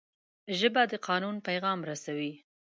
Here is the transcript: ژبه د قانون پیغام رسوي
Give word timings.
ژبه 0.59 0.81
د 0.91 0.93
قانون 1.07 1.35
پیغام 1.47 1.79
رسوي 1.89 2.33